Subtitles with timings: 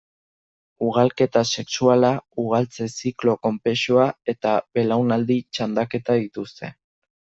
[0.87, 2.09] Ugalketa sexuala,
[2.45, 6.79] ugaltze-ziklo konplexua eta belaunaldi-txandaketa dituzte.